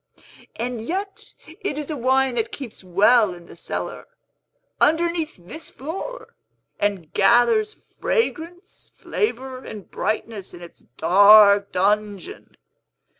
And 0.55 0.81
yet 0.81 1.35
it 1.59 1.77
is 1.77 1.91
a 1.91 1.95
wine 1.95 2.33
that 2.33 2.51
keeps 2.51 2.83
well 2.83 3.35
in 3.35 3.45
the 3.45 3.55
cellar, 3.55 4.07
underneath 4.79 5.35
this 5.37 5.69
floor, 5.69 6.33
and 6.79 7.13
gathers 7.13 7.75
fragrance, 7.75 8.91
flavor, 8.95 9.63
and 9.63 9.91
brightness, 9.91 10.55
in 10.55 10.63
its 10.63 10.79
dark 10.79 11.71
dungeon. 11.71 12.55